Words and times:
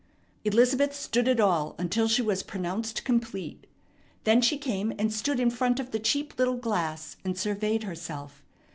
Elizabeth 0.43 0.95
stood 0.95 1.27
it 1.27 1.39
all 1.39 1.75
until 1.77 2.07
she 2.07 2.23
was 2.23 2.41
pronounced 2.41 3.03
complete. 3.03 3.67
Then 4.23 4.41
she 4.41 4.57
came 4.57 4.91
and 4.97 5.13
stood 5.13 5.39
in 5.39 5.51
front 5.51 5.79
of 5.79 5.91
the 5.91 5.99
cheap 5.99 6.39
little 6.39 6.57
glass, 6.57 7.17
and 7.23 7.37
surveyed 7.37 7.83
herself. 7.83 8.41